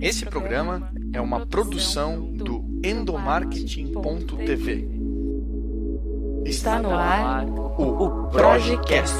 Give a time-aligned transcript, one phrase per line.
[0.00, 4.88] Esse programa é uma produção do endomarketing.tv.
[6.44, 9.12] Está no ar o Projecast.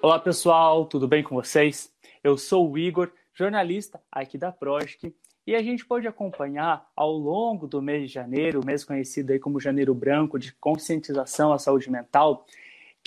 [0.00, 1.92] Olá pessoal, tudo bem com vocês?
[2.22, 5.12] Eu sou o Igor, jornalista aqui da Projec,
[5.44, 9.58] e a gente pode acompanhar ao longo do mês de janeiro, mês conhecido aí como
[9.58, 12.46] Janeiro Branco de conscientização à saúde mental,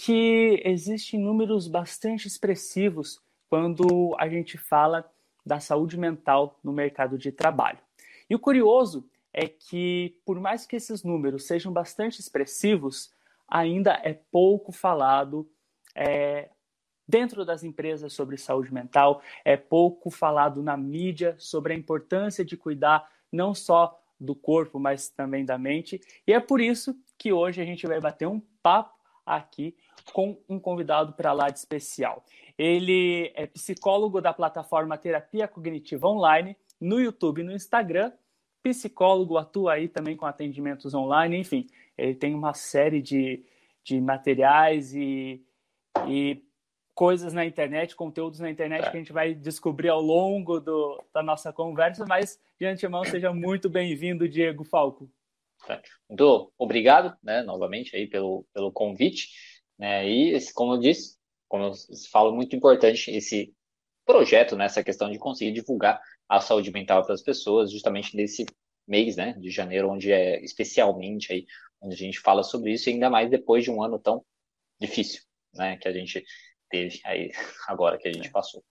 [0.03, 5.07] que existem números bastante expressivos quando a gente fala
[5.45, 7.77] da saúde mental no mercado de trabalho.
[8.27, 13.13] E o curioso é que, por mais que esses números sejam bastante expressivos,
[13.47, 15.47] ainda é pouco falado
[15.93, 16.49] é,
[17.07, 22.57] dentro das empresas sobre saúde mental, é pouco falado na mídia sobre a importância de
[22.57, 26.01] cuidar não só do corpo, mas também da mente.
[26.25, 29.75] E é por isso que hoje a gente vai bater um papo aqui
[30.13, 32.23] com um convidado para lá de especial.
[32.57, 38.11] Ele é psicólogo da plataforma Terapia Cognitiva Online, no YouTube e no Instagram.
[38.63, 41.67] Psicólogo, atua aí também com atendimentos online, enfim,
[41.97, 43.43] ele tem uma série de,
[43.83, 45.43] de materiais e,
[46.07, 46.43] e
[46.93, 48.91] coisas na internet, conteúdos na internet é.
[48.91, 53.33] que a gente vai descobrir ao longo do, da nossa conversa, mas de antemão seja
[53.33, 55.09] muito bem-vindo, Diego Falco.
[56.09, 59.29] Muito obrigado, né, novamente aí pelo, pelo convite,
[59.81, 61.17] né, e como eu disse,
[61.49, 61.71] como eu
[62.11, 63.51] falo, muito importante esse
[64.05, 68.45] projeto, né, essa questão de conseguir divulgar a saúde mental para as pessoas, justamente nesse
[68.87, 71.47] mês, né, de janeiro, onde é especialmente aí,
[71.81, 74.23] onde a gente fala sobre isso, e ainda mais depois de um ano tão
[74.79, 75.23] difícil,
[75.55, 76.23] né, que a gente
[76.69, 77.31] teve aí,
[77.67, 78.31] agora que a gente é.
[78.31, 78.63] passou.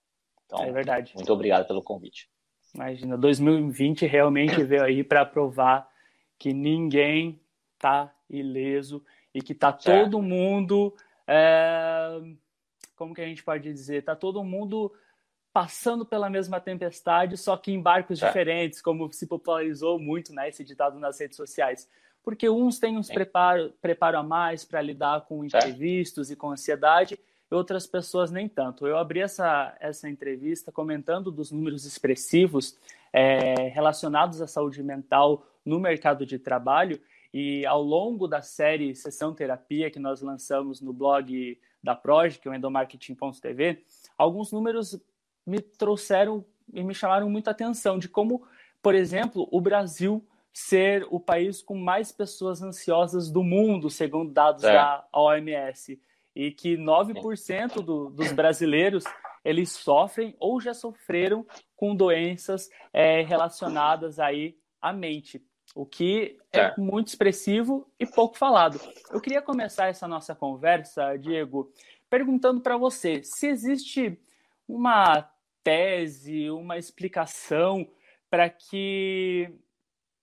[0.45, 1.11] Então, é verdade.
[1.13, 2.29] Muito obrigado pelo convite.
[2.73, 5.89] Imagina, 2020 realmente veio aí para provar
[6.39, 7.37] que ninguém
[7.77, 10.05] tá ileso e que tá certo.
[10.05, 10.93] todo mundo
[11.27, 12.21] é,
[12.95, 14.03] como que a gente pode dizer?
[14.03, 14.93] Tá todo mundo
[15.53, 18.27] passando pela mesma tempestade, só que em barcos é.
[18.27, 21.89] diferentes, como se popularizou muito né, esse ditado nas redes sociais.
[22.23, 27.19] Porque uns têm uns preparo, preparo a mais para lidar com imprevistos e com ansiedade,
[27.49, 28.85] e outras pessoas nem tanto.
[28.85, 32.77] Eu abri essa, essa entrevista comentando dos números expressivos
[33.11, 37.01] é, relacionados à saúde mental no mercado de trabalho,
[37.33, 42.47] e ao longo da série Sessão Terapia, que nós lançamos no blog da Proj, que
[42.47, 43.83] é o endomarketing.tv,
[44.17, 44.99] alguns números
[45.45, 48.45] me trouxeram e me chamaram muita atenção de como,
[48.81, 54.63] por exemplo, o Brasil ser o país com mais pessoas ansiosas do mundo, segundo dados
[54.63, 54.73] é.
[54.73, 55.99] da OMS,
[56.35, 59.05] e que 9% do, dos brasileiros
[59.43, 65.41] eles sofrem ou já sofreram com doenças é, relacionadas aí à mente
[65.75, 68.79] o que é, é muito expressivo e pouco falado.
[69.09, 71.71] Eu queria começar essa nossa conversa, Diego,
[72.09, 74.19] perguntando para você se existe
[74.67, 75.29] uma
[75.63, 77.87] tese, uma explicação
[78.29, 79.53] para que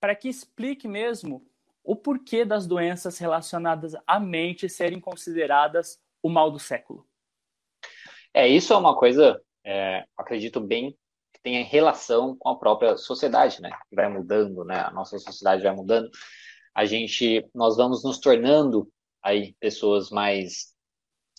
[0.00, 1.44] para que explique mesmo
[1.82, 7.04] o porquê das doenças relacionadas à mente serem consideradas o mal do século.
[8.32, 10.96] É, isso é uma coisa, é, acredito bem,
[11.38, 13.70] que tem relação com a própria sociedade, né?
[13.88, 14.80] Que vai mudando, né?
[14.80, 16.10] A nossa sociedade vai mudando.
[16.74, 18.90] A gente, nós vamos nos tornando
[19.22, 20.74] aí pessoas mais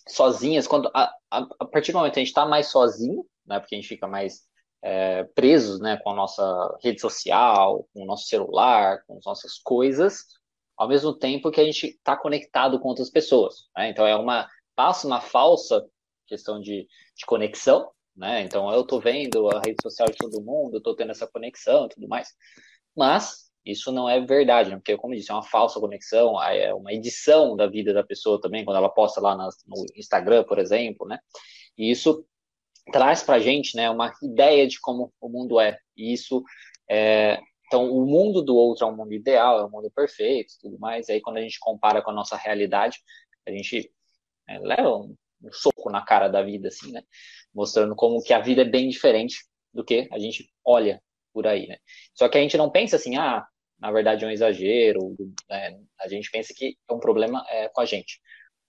[0.08, 0.68] sozinhas.
[0.68, 3.60] Quando a, a, a partir do momento que a gente está mais sozinho, né?
[3.60, 4.48] Porque a gente fica mais
[4.82, 5.28] é,
[5.82, 5.98] né?
[5.98, 10.26] Com a nossa rede social, com o nosso celular, com as nossas coisas,
[10.78, 13.70] ao mesmo tempo que a gente está conectado com outras pessoas.
[13.76, 13.90] Né?
[13.90, 15.86] Então é uma passa uma falsa
[16.26, 18.42] questão de, de conexão, né?
[18.42, 21.90] Então eu estou vendo a rede social de todo mundo, estou tendo essa conexão e
[21.90, 22.30] tudo mais.
[22.96, 24.78] Mas isso não é verdade, né?
[24.78, 28.40] porque, como eu disse, é uma falsa conexão, é uma edição da vida da pessoa
[28.42, 29.50] também, quando ela posta lá no
[29.96, 31.20] Instagram, por exemplo, né?
[31.78, 32.26] E isso
[32.92, 35.78] traz para a gente né, uma ideia de como o mundo é.
[35.96, 36.44] E isso
[36.90, 40.80] é, então, o mundo do outro é um mundo ideal, é um mundo perfeito, tudo
[40.80, 41.08] mais.
[41.08, 42.98] E aí, quando a gente compara com a nossa realidade,
[43.48, 43.92] a gente
[44.48, 47.04] é, leva um, um, soco na cara da vida, assim, né?
[47.54, 51.02] mostrando como que a vida é bem diferente do que a gente olha
[51.34, 51.78] por aí, né?
[52.14, 53.46] Só que a gente não pensa assim, ah,
[53.80, 55.16] na verdade é um exagero,
[55.50, 55.80] né?
[56.00, 58.20] a gente pensa que é um problema é, com a gente.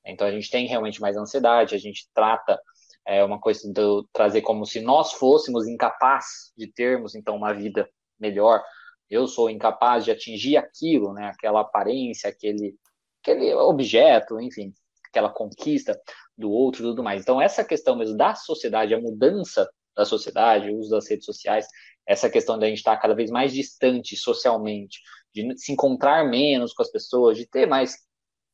[0.05, 2.61] Então a gente tem realmente mais ansiedade, a gente trata
[3.07, 3.83] é, uma coisa de
[4.13, 7.89] trazer como se nós fôssemos incapazes de termos então uma vida
[8.19, 8.63] melhor.
[9.09, 11.27] Eu sou incapaz de atingir aquilo, né?
[11.27, 12.77] Aquela aparência, aquele
[13.23, 14.73] aquele objeto, enfim,
[15.09, 16.01] aquela conquista
[16.41, 17.23] do outro e tudo mais.
[17.23, 21.67] Então, essa questão mesmo da sociedade, a mudança da sociedade, o uso das redes sociais,
[22.07, 24.99] essa questão da gente estar cada vez mais distante socialmente,
[25.33, 27.97] de se encontrar menos com as pessoas, de ter mais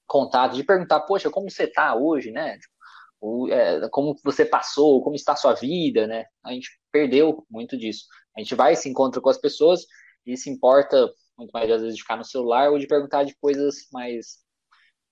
[0.07, 2.59] contato, de perguntar, poxa, como você está hoje, né?
[2.59, 6.27] Tipo, é, como você passou, como está a sua vida, né?
[6.45, 8.05] A gente perdeu muito disso.
[8.37, 9.87] A gente vai se encontra com as pessoas
[10.25, 13.35] e se importa muito mais às vezes de ficar no celular ou de perguntar de
[13.37, 14.46] coisas mais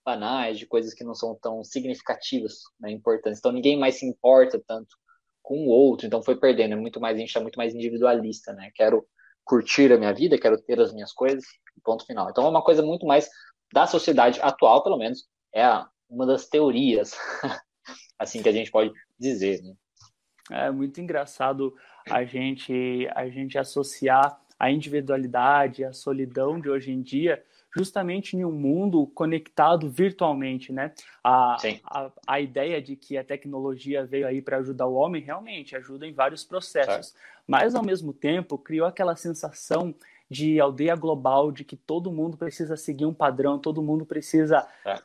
[0.04, 3.38] banais, de coisas que não são tão significativas, né, importantes.
[3.38, 4.96] Então ninguém mais se importa tanto
[5.42, 8.52] com o outro, então foi perdendo, é muito mais, a gente está muito mais individualista,
[8.52, 8.70] né?
[8.74, 9.06] Quero
[9.44, 11.44] curtir a minha vida, quero ter as minhas coisas,
[11.84, 12.30] ponto final.
[12.30, 13.28] Então é uma coisa muito mais
[13.72, 15.64] da sociedade atual, pelo menos, é
[16.08, 17.12] uma das teorias,
[18.18, 19.74] assim que a gente pode dizer, né?
[20.50, 21.74] É muito engraçado
[22.10, 27.42] a gente a gente associar a individualidade, a solidão de hoje em dia,
[27.76, 30.92] justamente em um mundo conectado virtualmente, né?
[31.22, 35.76] A, a, a, ideia de que a tecnologia veio aí para ajudar o homem realmente
[35.76, 37.42] ajuda em vários processos, certo.
[37.46, 39.94] mas ao mesmo tempo criou aquela sensação
[40.30, 44.98] de aldeia global, de que todo mundo precisa seguir um padrão, todo mundo precisa é.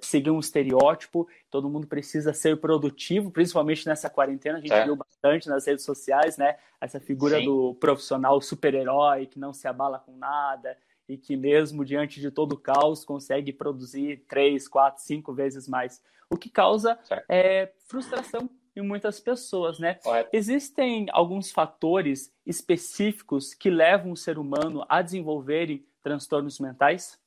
[0.00, 4.84] seguir um estereótipo, todo mundo precisa ser produtivo, principalmente nessa quarentena, a gente é.
[4.84, 6.56] viu bastante nas redes sociais, né?
[6.80, 7.44] Essa figura Sim.
[7.44, 10.76] do profissional super-herói que não se abala com nada
[11.08, 16.02] e que mesmo diante de todo o caos consegue produzir três, quatro, cinco vezes mais,
[16.30, 16.98] o que causa
[17.28, 19.94] é, frustração em muitas pessoas, né?
[20.02, 20.30] Correto.
[20.32, 27.18] Existem alguns fatores específicos que levam o ser humano a desenvolverem transtornos mentais?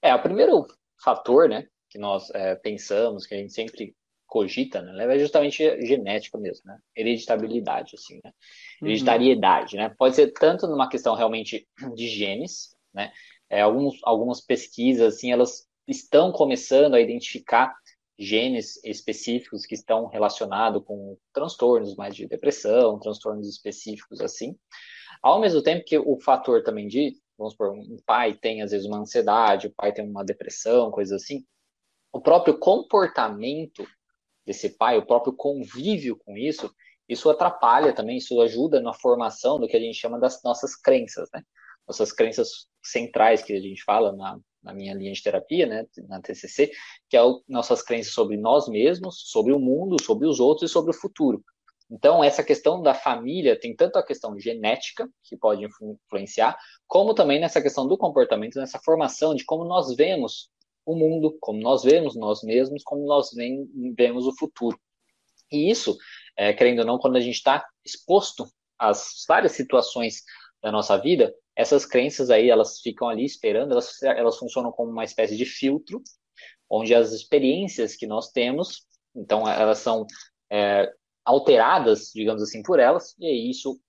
[0.00, 0.66] É, o primeiro
[1.02, 3.96] fator, né, que nós é, pensamos, que a gente sempre
[4.36, 6.78] cogita, né, é justamente genética mesmo, né?
[6.94, 8.32] Hereditabilidade, assim, né?
[8.82, 8.88] Uhum.
[8.88, 9.82] Hereditariedade, uhum.
[9.82, 9.94] né?
[9.96, 13.10] Pode ser tanto numa questão realmente de genes, né?
[13.48, 17.74] É, alguns, algumas pesquisas, assim, elas estão começando a identificar
[18.18, 24.54] genes específicos que estão relacionados com transtornos mais de depressão, transtornos específicos assim.
[25.22, 28.86] Ao mesmo tempo que o fator também de, vamos supor, um pai tem às vezes
[28.86, 31.44] uma ansiedade, o pai tem uma depressão, coisas assim,
[32.12, 33.86] o próprio comportamento
[34.46, 36.72] desse pai, o próprio convívio com isso,
[37.08, 41.28] isso atrapalha também, isso ajuda na formação do que a gente chama das nossas crenças,
[41.32, 41.42] né?
[41.86, 46.20] Nossas crenças centrais que a gente fala na, na minha linha de terapia, né, na
[46.20, 46.72] TCC,
[47.08, 50.72] que é o, nossas crenças sobre nós mesmos, sobre o mundo, sobre os outros e
[50.72, 51.44] sobre o futuro.
[51.88, 56.58] Então, essa questão da família tem tanto a questão genética, que pode influenciar,
[56.88, 60.50] como também nessa questão do comportamento, nessa formação de como nós vemos
[60.86, 63.30] o mundo, como nós vemos nós mesmos, como nós
[63.96, 64.78] vemos o futuro.
[65.50, 65.96] E isso,
[66.36, 68.46] é, querendo ou não, quando a gente está exposto
[68.78, 70.22] às várias situações
[70.62, 75.04] da nossa vida, essas crenças aí, elas ficam ali esperando, elas, elas funcionam como uma
[75.04, 76.02] espécie de filtro,
[76.70, 80.06] onde as experiências que nós temos, então elas são
[80.50, 80.92] é,
[81.24, 83.80] alteradas, digamos assim, por elas, e isso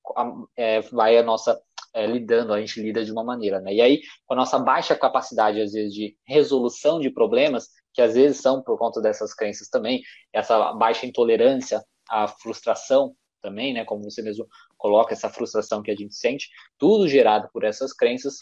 [0.55, 1.61] é, vai a nossa
[1.97, 3.73] é, lidando, a gente lida de uma maneira, né?
[3.73, 8.13] E aí, com a nossa baixa capacidade, às vezes, de resolução de problemas, que às
[8.13, 13.83] vezes são por conta dessas crenças também, essa baixa intolerância à frustração também, né?
[13.83, 14.47] Como você mesmo
[14.77, 16.47] coloca essa frustração que a gente sente,
[16.77, 18.35] tudo gerado por essas crenças,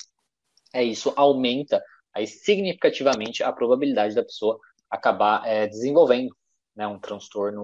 [0.73, 1.81] é isso aumenta
[2.13, 4.59] aí significativamente a probabilidade da pessoa
[4.89, 6.35] acabar é, desenvolvendo
[6.75, 7.63] né, um transtorno,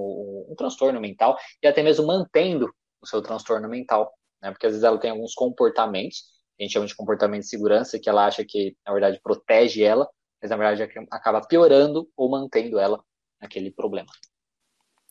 [0.49, 4.51] um, transtorno mental e até mesmo mantendo o seu transtorno mental, né?
[4.51, 6.23] Porque às vezes ela tem alguns comportamentos,
[6.59, 10.07] a gente chama de comportamento de segurança, que ela acha que na verdade protege ela,
[10.41, 13.03] mas na verdade acaba piorando ou mantendo ela
[13.39, 14.09] naquele problema.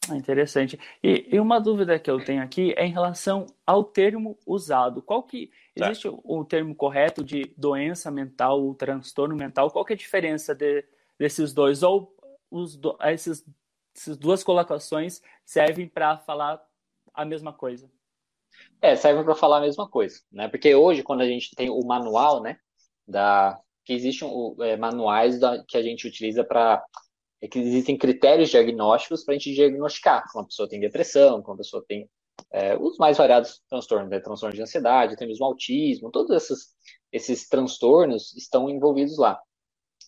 [0.09, 0.79] Ah, interessante.
[1.03, 5.03] E, e, uma dúvida que eu tenho aqui é em relação ao termo usado.
[5.03, 9.71] Qual que existe o, o, termo correto de doença mental ou transtorno mental?
[9.71, 10.85] Qual que é a diferença de,
[11.19, 11.83] desses dois?
[11.83, 12.17] Ou
[12.51, 13.45] os do, esses,
[13.95, 16.61] essas duas colocações servem para falar
[17.13, 17.91] a mesma coisa?
[18.83, 20.49] É, servem para falar a mesma coisa, né?
[20.49, 22.57] Porque hoje quando a gente tem o manual, né,
[23.07, 24.29] da que existem
[24.61, 26.83] é, manuais da, que a gente utiliza para
[27.43, 31.49] é que existem critérios diagnósticos para a gente diagnosticar se uma pessoa tem depressão, se
[31.49, 32.09] uma pessoa tem
[32.53, 34.21] é, os mais variados transtornos, né?
[34.21, 36.69] transtornos de ansiedade, até mesmo autismo, todos esses,
[37.11, 39.41] esses transtornos estão envolvidos lá.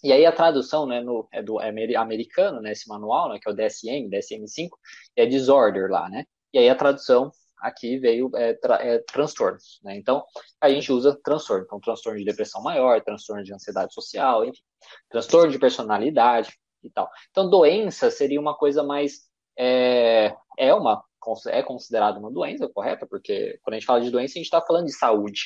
[0.05, 3.52] E aí a tradução né, no, é do americano, né, esse manual, né, que é
[3.52, 4.71] o DSM, DSM-5,
[5.17, 6.25] é disorder lá, né?
[6.52, 7.31] E aí a tradução
[7.62, 9.97] aqui veio é, tra, é, transtornos, né?
[9.97, 10.25] Então
[10.61, 14.61] a gente usa transtorno, então transtorno de depressão maior, transtorno de ansiedade social, enfim,
[15.09, 16.52] transtorno de personalidade,
[16.83, 17.11] e tal.
[17.31, 19.23] Então, doença seria uma coisa mais.
[19.57, 21.02] É, é uma
[21.49, 23.07] é considerada uma doença, correta?
[23.07, 25.42] Porque quando a gente fala de doença, a gente está falando de saúde.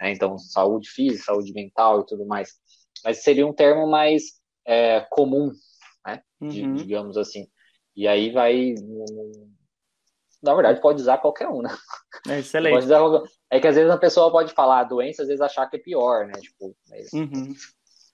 [0.00, 0.12] Né?
[0.12, 2.52] Então, saúde física, saúde mental e tudo mais.
[3.04, 5.50] Mas seria um termo mais é, comum,
[6.06, 6.22] né?
[6.40, 6.74] Uhum.
[6.74, 7.48] digamos assim.
[7.96, 8.74] E aí vai.
[10.42, 11.70] Na verdade, pode usar qualquer um, né?
[12.28, 12.84] É excelente.
[12.84, 13.00] Usar...
[13.50, 16.26] É que às vezes a pessoa pode falar doença, às vezes achar que é pior,
[16.26, 16.34] né?
[16.40, 17.12] Tipo, mas...
[17.12, 17.54] uhum.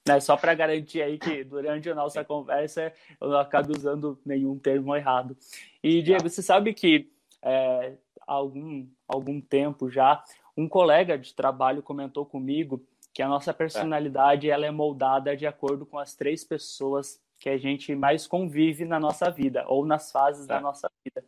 [0.07, 4.59] Né, só para garantir aí que durante a nossa conversa eu não acabe usando nenhum
[4.59, 5.35] termo errado.
[5.83, 7.11] E, Diego, você sabe que
[7.43, 7.95] é,
[8.26, 10.23] há algum, algum tempo já,
[10.54, 15.87] um colega de trabalho comentou comigo que a nossa personalidade ela é moldada de acordo
[15.87, 20.47] com as três pessoas que a gente mais convive na nossa vida ou nas fases
[20.47, 21.25] da nossa vida.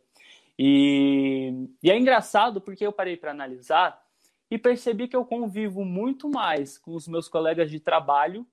[0.57, 4.01] E, e é engraçado porque eu parei para analisar
[4.49, 8.45] e percebi que eu convivo muito mais com os meus colegas de trabalho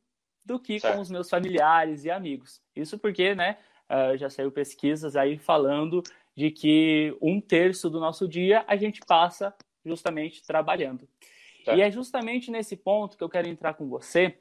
[0.44, 0.94] do que certo.
[0.94, 2.60] com os meus familiares e amigos.
[2.76, 3.56] Isso porque, né,
[3.88, 6.02] uh, já saiu pesquisas aí falando
[6.36, 11.08] de que um terço do nosso dia a gente passa justamente trabalhando.
[11.64, 11.78] Certo.
[11.78, 14.36] E é justamente nesse ponto que eu quero entrar com você,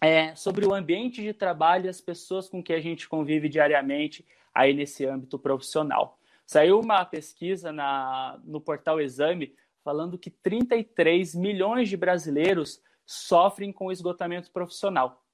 [0.00, 4.26] é, sobre o ambiente de trabalho e as pessoas com que a gente convive diariamente
[4.52, 6.18] aí nesse âmbito profissional.
[6.46, 13.90] Saiu uma pesquisa na, no portal Exame falando que 33 milhões de brasileiros sofrem com
[13.90, 15.24] esgotamento profissional.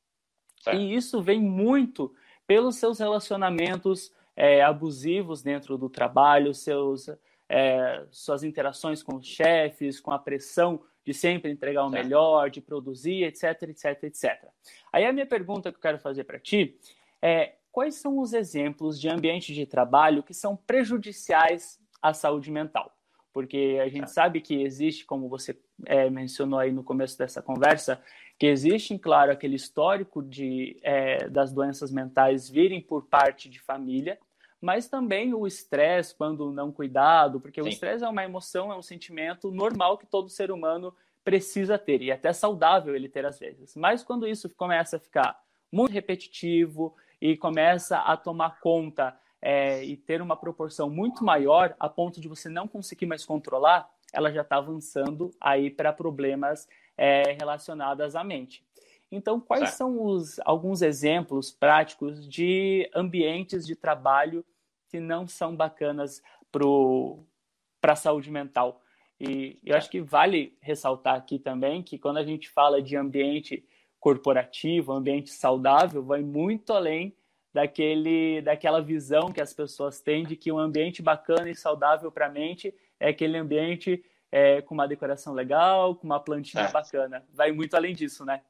[0.60, 0.78] Certo.
[0.78, 2.14] E isso vem muito
[2.46, 7.08] pelos seus relacionamentos é, abusivos dentro do trabalho, seus,
[7.48, 12.60] é, suas interações com os chefes, com a pressão de sempre entregar o melhor, de
[12.60, 14.48] produzir, etc, etc, etc.
[14.92, 16.78] Aí a minha pergunta que eu quero fazer para ti
[17.22, 22.92] é quais são os exemplos de ambientes de trabalho que são prejudiciais à saúde mental?
[23.32, 25.56] Porque a gente sabe que existe, como você
[25.86, 28.02] é, mencionou aí no começo dessa conversa,
[28.36, 34.18] que existe, claro, aquele histórico de, é, das doenças mentais virem por parte de família,
[34.60, 37.68] mas também o estresse, quando não cuidado, porque Sim.
[37.68, 40.92] o estresse é uma emoção, é um sentimento normal que todo ser humano
[41.22, 43.76] precisa ter, e até saudável ele ter às vezes.
[43.76, 49.96] Mas quando isso começa a ficar muito repetitivo e começa a tomar conta é, e
[49.96, 54.42] ter uma proporção muito maior, a ponto de você não conseguir mais controlar, ela já
[54.42, 58.64] está avançando aí para problemas é, relacionados à mente.
[59.10, 64.44] Então, quais são os, alguns exemplos práticos de ambientes de trabalho
[64.88, 68.82] que não são bacanas para a saúde mental?
[69.18, 73.64] E eu acho que vale ressaltar aqui também que quando a gente fala de ambiente
[74.00, 77.16] corporativo, ambiente saudável, vai muito além
[77.52, 82.26] daquele, daquela visão que as pessoas têm de que um ambiente bacana e saudável para
[82.26, 86.72] a mente é aquele ambiente é, com uma decoração legal, com uma plantinha é.
[86.72, 87.24] bacana.
[87.32, 88.42] Vai muito além disso, né?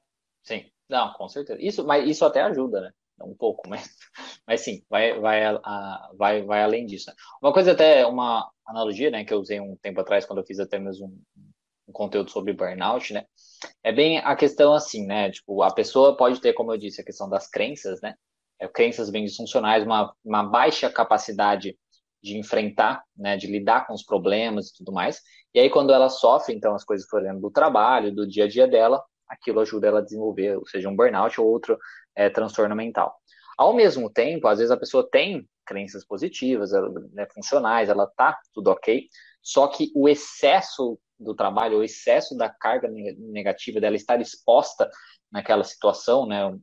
[0.43, 1.61] Sim, não, com certeza.
[1.63, 2.93] Isso, mas isso até ajuda, né?
[3.21, 3.97] Um pouco, mas,
[4.47, 7.11] mas sim, vai, vai, a, vai, vai além disso.
[7.11, 7.17] Né?
[7.43, 10.61] Uma coisa até, uma analogia, né, que eu usei um tempo atrás, quando eu fiz
[10.61, 11.48] até mesmo um, um
[11.99, 13.25] conteúdo sobre burnout, né,
[13.83, 17.05] é bem a questão assim, né, tipo, a pessoa pode ter, como eu disse, a
[17.05, 18.15] questão das crenças, né,
[18.61, 21.77] é, crenças bem disfuncionais, uma, uma baixa capacidade
[22.23, 25.21] de enfrentar, né, de lidar com os problemas e tudo mais.
[25.55, 28.49] E aí, quando ela sofre, então, as coisas, por exemplo, do trabalho, do dia a
[28.49, 31.79] dia dela, aquilo ajuda ela a desenvolver, ou seja, um burnout ou outro
[32.17, 33.15] é, transtorno mental.
[33.57, 36.71] Ao mesmo tempo, às vezes a pessoa tem crenças positivas,
[37.13, 39.07] né, funcionais, ela tá tudo ok,
[39.43, 44.91] só que o excesso do trabalho, o excesso da carga negativa dela estar exposta
[45.31, 46.57] naquela situação, né,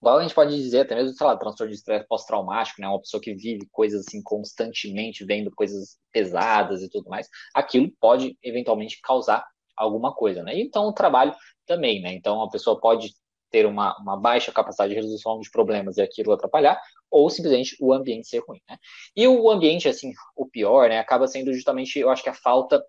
[0.00, 3.00] igual a gente pode dizer, até mesmo, sei lá, transtorno de estresse pós-traumático, né, uma
[3.00, 9.00] pessoa que vive coisas assim constantemente, vendo coisas pesadas e tudo mais, aquilo pode eventualmente
[9.02, 9.44] causar
[9.76, 10.58] alguma coisa, né?
[10.58, 11.34] Então o trabalho
[11.66, 12.12] também, né?
[12.14, 13.12] Então a pessoa pode
[13.50, 17.92] ter uma, uma baixa capacidade de resolução de problemas e aquilo atrapalhar, ou simplesmente o
[17.92, 18.76] ambiente ser ruim, né?
[19.14, 22.82] E o ambiente, assim, o pior, né, acaba sendo justamente, eu acho que a falta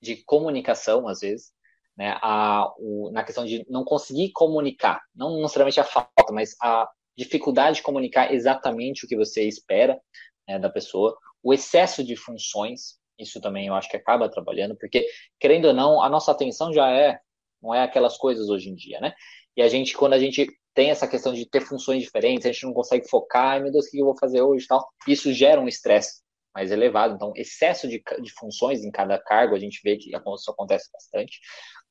[0.00, 1.52] de comunicação, às vezes,
[1.96, 6.88] né, a, o, na questão de não conseguir comunicar, não necessariamente a falta, mas a
[7.16, 9.98] dificuldade de comunicar exatamente o que você espera
[10.46, 15.06] né, da pessoa, o excesso de funções, isso também eu acho que acaba trabalhando, porque,
[15.40, 17.18] querendo ou não, a nossa atenção já é,
[17.62, 19.14] não é aquelas coisas hoje em dia, né?
[19.56, 22.66] E a gente, quando a gente tem essa questão de ter funções diferentes, a gente
[22.66, 24.66] não consegue focar, ai meu Deus, o que eu vou fazer hoje?
[24.66, 26.20] e tal, isso gera um estresse
[26.56, 27.14] mais elevado.
[27.14, 31.38] Então, excesso de, de funções em cada cargo, a gente vê que isso acontece bastante.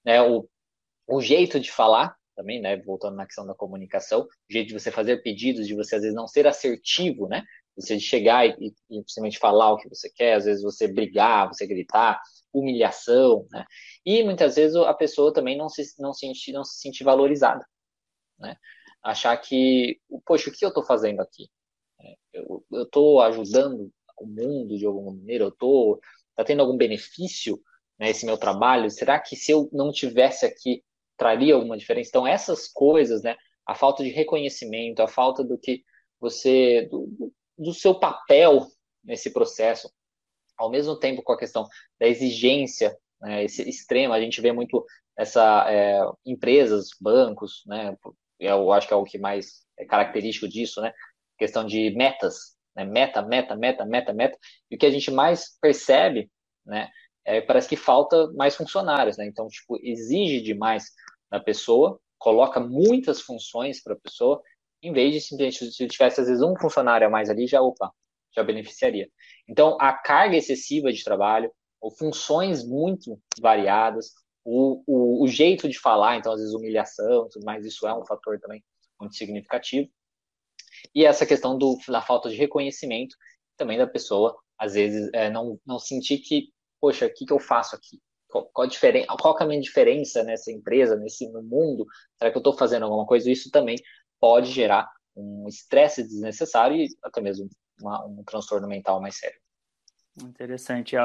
[0.03, 0.19] Né?
[0.23, 0.49] O,
[1.07, 2.75] o jeito de falar também, né?
[2.77, 6.15] Voltando na questão da comunicação, o jeito de você fazer pedidos, de você às vezes
[6.15, 7.43] não ser assertivo, né?
[7.75, 11.67] Você chegar e, e, simplesmente falar o que você quer, às vezes você brigar, você
[11.67, 12.19] gritar,
[12.51, 13.65] humilhação, né?
[14.03, 17.63] E muitas vezes a pessoa também não se, não se, não se sentir valorizada,
[18.39, 18.57] né?
[19.03, 21.47] Achar que, poxa, o que eu estou fazendo aqui?
[22.01, 25.43] É, eu estou ajudando o mundo de alguma maneira?
[25.43, 25.99] Eu estou
[26.35, 27.59] tá tendo algum benefício
[27.99, 28.89] né, meu trabalho?
[28.89, 30.83] Será que se eu não tivesse aqui
[31.17, 32.09] traria alguma diferença?
[32.09, 33.35] Então essas coisas, né?
[33.65, 35.83] A falta de reconhecimento, a falta do que
[36.19, 38.67] você do, do seu papel
[39.03, 39.91] nesse processo,
[40.57, 41.67] ao mesmo tempo com a questão
[41.99, 44.85] da exigência né, esse extrema, a gente vê muito
[45.17, 47.95] essa é, empresas, bancos, né,
[48.39, 50.93] eu acho que é o que mais é característico disso, né?
[51.37, 52.83] Questão de metas, né?
[52.85, 54.37] Meta, meta, meta, meta, meta.
[54.69, 56.29] E o que a gente mais percebe,
[56.65, 56.89] né?
[57.23, 59.25] É, parece que falta mais funcionários, né?
[59.25, 60.91] Então, tipo, exige demais
[61.31, 64.41] da pessoa, coloca muitas funções para a pessoa,
[64.81, 67.91] em vez de simplesmente, se tivesse às vezes um funcionário a mais ali, já, opa,
[68.35, 69.09] já beneficiaria.
[69.47, 71.51] Então, a carga excessiva de trabalho,
[71.81, 74.11] ou funções muito variadas,
[74.43, 78.05] o, o, o, jeito de falar, então às vezes humilhação, tudo mais, isso é um
[78.05, 78.63] fator também
[78.99, 79.89] muito significativo.
[80.93, 83.15] E essa questão do, da falta de reconhecimento
[83.57, 86.49] também da pessoa, às vezes é, não, não sentir que,
[86.79, 88.01] poxa, o que, que eu faço aqui?
[88.27, 88.67] Qual, qual,
[89.17, 91.85] qual é a minha diferença nessa empresa, nesse no mundo?
[92.17, 93.31] Será que eu estou fazendo alguma coisa?
[93.31, 93.77] Isso também
[94.19, 97.47] pode gerar um estresse desnecessário e até mesmo
[97.79, 99.39] uma, um transtorno mental mais sério.
[100.21, 100.95] Interessante.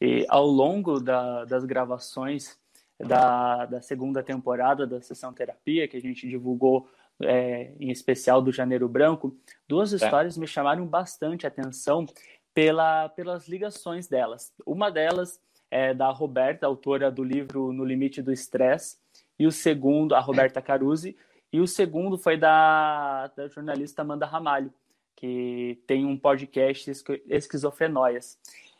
[0.00, 2.58] E ao longo da, das gravações
[2.98, 6.88] da, da segunda temporada da Sessão Terapia, que a gente divulgou
[7.22, 9.36] é, em especial do Janeiro Branco,
[9.68, 9.96] duas é.
[9.96, 12.06] histórias me chamaram bastante atenção
[12.52, 14.52] pela, pelas ligações delas.
[14.64, 18.98] Uma delas é da Roberta, autora do livro No Limite do Estresse,
[19.38, 21.16] e o segundo, a Roberta Caruzi,
[21.52, 24.72] e o segundo foi da, da jornalista Amanda Ramalho,
[25.14, 26.90] que tem um podcast
[27.28, 28.38] Esquizofrenóias.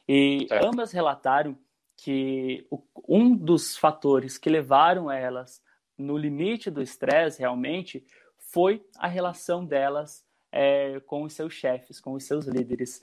[0.08, 1.56] E ambas relataram
[1.96, 2.66] que
[3.08, 5.62] um dos fatores que levaram elas
[5.96, 8.04] no limite do estresse realmente
[8.56, 12.98] foi a relação delas é, com os seus chefes, com os seus líderes,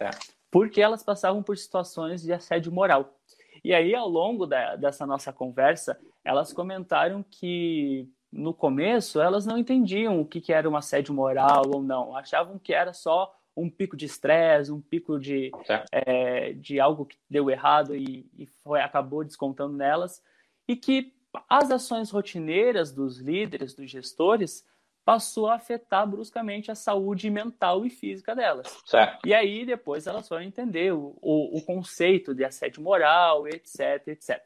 [0.49, 3.19] porque elas passavam por situações de assédio moral.
[3.63, 5.95] E aí, ao longo da, dessa nossa conversa,
[6.25, 11.61] elas comentaram que no começo elas não entendiam o que, que era um assédio moral
[11.67, 15.51] ou não, achavam que era só um pico de estresse, um pico de,
[15.91, 20.19] é, de algo que deu errado e, e foi, acabou descontando nelas,
[20.67, 21.13] e que
[21.47, 24.65] as ações rotineiras dos líderes, dos gestores,
[25.05, 28.81] passou a afetar bruscamente a saúde mental e física delas.
[28.85, 29.27] Certo.
[29.27, 34.41] E aí depois elas foram entender o, o, o, conceito de assédio moral, etc, etc.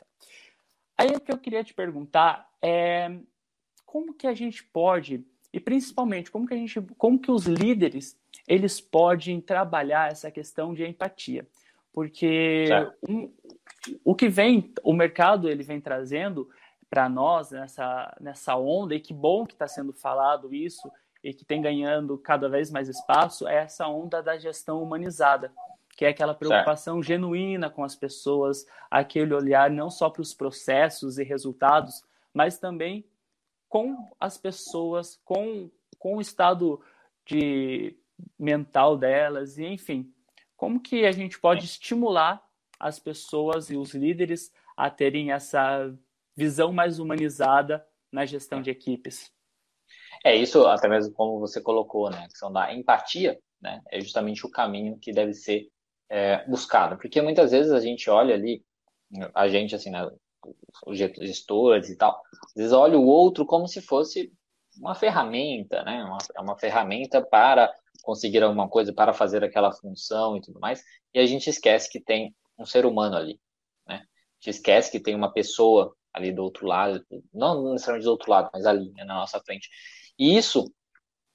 [0.98, 3.12] Aí o que eu queria te perguntar é
[3.86, 8.20] como que a gente pode, e principalmente como que a gente, como que os líderes
[8.48, 11.48] eles podem trabalhar essa questão de empatia.
[11.93, 12.70] Porque
[13.08, 13.32] um,
[14.04, 16.50] o que vem, o mercado ele vem trazendo
[16.89, 20.91] para nós nessa, nessa onda, e que bom que está sendo falado isso,
[21.23, 25.52] e que tem ganhando cada vez mais espaço, é essa onda da gestão humanizada,
[25.95, 27.08] que é aquela preocupação certo.
[27.08, 33.04] genuína com as pessoas, aquele olhar não só para os processos e resultados, mas também
[33.67, 35.69] com as pessoas, com,
[36.00, 36.80] com o estado
[37.26, 37.97] de
[38.39, 40.13] mental delas, e enfim,
[40.56, 42.41] como que a gente pode estimular
[42.80, 45.93] as pessoas e os líderes a terem essa
[46.38, 49.32] visão mais humanizada na gestão de equipes?
[50.23, 52.19] É isso, até mesmo como você colocou, né?
[52.19, 53.82] A questão da empatia, né?
[53.91, 55.67] É justamente o caminho que deve ser
[56.10, 58.63] é, buscado, porque muitas vezes a gente olha ali,
[59.34, 60.08] a gente assim, né?
[60.86, 64.32] Os gestores e tal, às vezes olha o outro como se fosse
[64.78, 66.04] uma ferramenta, né?
[66.04, 67.73] Uma, é uma ferramenta para
[68.04, 70.82] conseguir alguma coisa para fazer aquela função e tudo mais,
[71.13, 73.39] e a gente esquece que tem um ser humano ali,
[73.88, 73.95] né?
[73.95, 77.03] A gente esquece que tem uma pessoa ali do outro lado,
[77.34, 79.69] não necessariamente do outro lado, mas ali né, na nossa frente.
[80.19, 80.71] E isso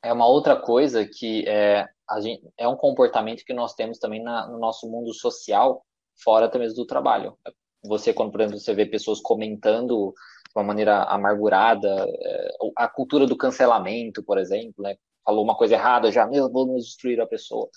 [0.03, 1.89] é uma outra coisa que é,
[2.21, 5.85] gente, é um comportamento que nós temos também na, no nosso mundo social,
[6.23, 7.39] fora também do trabalho.
[7.85, 13.27] Você, quando, por exemplo, você vê pessoas comentando de uma maneira amargurada, é, a cultura
[13.27, 14.97] do cancelamento, por exemplo, né?
[15.25, 17.69] falou uma coisa errada, já, meu, vamos destruir a pessoa.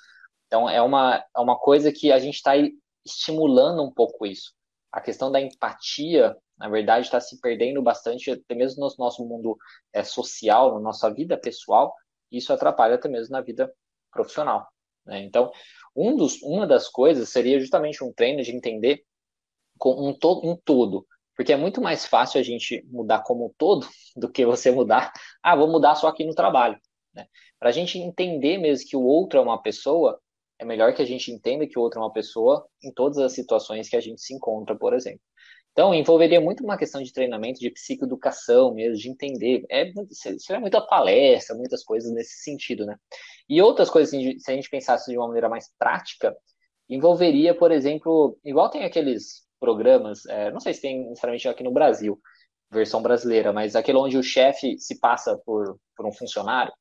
[0.47, 2.53] Então, é uma, é uma coisa que a gente está
[3.05, 4.53] estimulando um pouco isso.
[4.91, 9.57] A questão da empatia, na verdade, está se perdendo bastante, até mesmo no nosso mundo
[9.93, 11.93] é, social, na nossa vida pessoal,
[12.31, 13.71] isso atrapalha até mesmo na vida
[14.11, 14.67] profissional.
[15.05, 15.23] Né?
[15.23, 15.51] Então,
[15.95, 19.03] um dos, uma das coisas seria justamente um treino de entender
[19.77, 21.05] com um, to, um todo.
[21.35, 25.11] Porque é muito mais fácil a gente mudar como um todo do que você mudar,
[25.43, 26.79] ah, vou mudar só aqui no trabalho.
[27.13, 27.27] Né?
[27.59, 30.19] Para a gente entender mesmo que o outro é uma pessoa,
[30.57, 33.33] é melhor que a gente entenda que o outro é uma pessoa em todas as
[33.33, 35.21] situações que a gente se encontra, por exemplo.
[35.75, 39.65] Então, envolveria muito uma questão de treinamento, de psicoeducação mesmo, de entender.
[39.69, 39.91] É,
[40.39, 42.95] seria muita palestra, muitas coisas nesse sentido, né?
[43.49, 46.33] E outras coisas, se a gente pensasse de uma maneira mais prática,
[46.89, 51.73] envolveria, por exemplo, igual tem aqueles programas, é, não sei se tem necessariamente aqui no
[51.73, 52.21] Brasil,
[52.71, 56.71] versão brasileira, mas aquele onde o chefe se passa por, por um funcionário,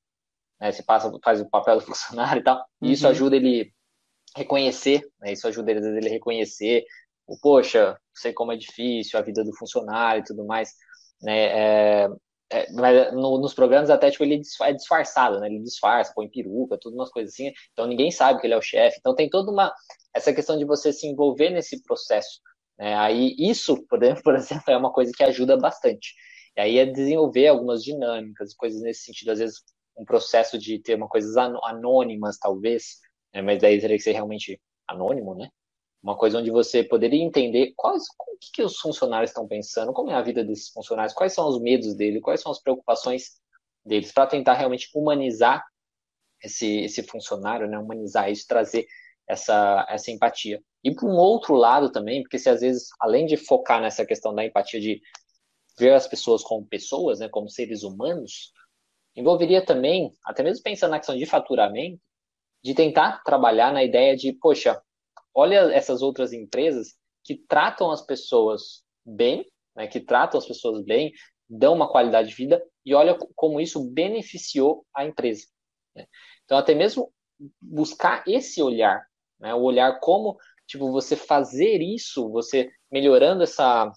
[0.60, 3.10] né, se passa, faz o papel do funcionário e tal, e isso uhum.
[3.10, 3.72] ajuda ele
[4.36, 6.84] reconhecer, né, isso ajuda ele, ele reconhecer,
[7.26, 10.72] o, poxa, sei como é difícil a vida do funcionário e tudo mais,
[11.22, 12.08] né, é,
[12.54, 15.48] é, mas no, nos programas até tipo, ele é disfarçado, né?
[15.48, 17.52] Ele disfarça, põe peruca, tudo umas coisas assim.
[17.72, 18.98] Então ninguém sabe que ele é o chefe.
[19.00, 19.72] Então tem toda uma
[20.14, 22.40] essa questão de você se envolver nesse processo.
[22.78, 22.94] Né?
[22.96, 26.14] Aí isso, por exemplo, é uma coisa que ajuda bastante.
[26.56, 29.62] E aí é desenvolver algumas dinâmicas, coisas nesse sentido, às vezes
[29.96, 32.98] um processo de ter uma coisas anônimas, talvez,
[33.34, 33.42] né?
[33.42, 35.48] mas daí teria que ser realmente anônimo, né?
[36.04, 40.10] Uma coisa onde você poderia entender quais, o que, que os funcionários estão pensando, como
[40.10, 43.40] é a vida desses funcionários, quais são os medos deles, quais são as preocupações
[43.82, 45.64] deles, para tentar realmente humanizar
[46.42, 47.78] esse, esse funcionário, né?
[47.78, 48.86] humanizar isso, trazer
[49.26, 50.62] essa, essa empatia.
[50.84, 54.34] E por um outro lado também, porque se às vezes, além de focar nessa questão
[54.34, 55.00] da empatia de
[55.78, 58.52] ver as pessoas como pessoas, né, como seres humanos,
[59.16, 61.98] envolveria também, até mesmo pensando na questão de faturamento,
[62.62, 64.78] de tentar trabalhar na ideia de, poxa,
[65.34, 66.94] olha essas outras empresas
[67.24, 71.12] que tratam as pessoas bem, né, que tratam as pessoas bem,
[71.48, 75.46] dão uma qualidade de vida e olha como isso beneficiou a empresa.
[75.94, 76.06] Né?
[76.44, 77.12] Então, até mesmo
[77.60, 79.04] buscar esse olhar,
[79.40, 83.90] né, o olhar como tipo você fazer isso, você melhorando essa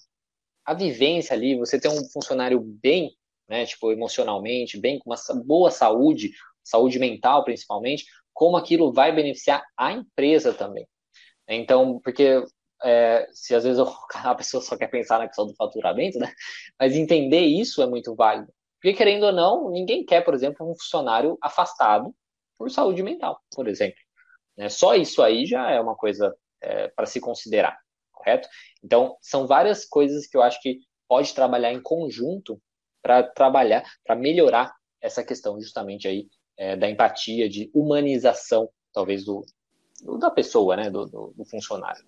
[0.65, 3.15] a vivência ali, você ter um funcionário bem,
[3.47, 9.63] né, tipo emocionalmente, bem com uma boa saúde, saúde mental principalmente, como aquilo vai beneficiar
[9.77, 10.85] a empresa também.
[11.47, 12.43] Então, porque
[12.83, 13.79] é, se às vezes
[14.13, 16.31] a pessoa só quer pensar na questão do faturamento, né?
[16.79, 18.51] Mas entender isso é muito válido.
[18.81, 22.13] Porque, querendo ou não, ninguém quer, por exemplo, um funcionário afastado
[22.57, 23.99] por saúde mental, por exemplo.
[24.55, 24.69] Né?
[24.69, 27.77] Só isso aí já é uma coisa é, para se considerar,
[28.11, 28.47] correto?
[28.83, 32.61] Então, são várias coisas que eu acho que pode trabalhar em conjunto
[33.01, 39.45] para trabalhar, para melhorar essa questão justamente aí é, da empatia, de humanização, talvez, do,
[40.19, 42.03] da pessoa, né, do, do, do funcionário.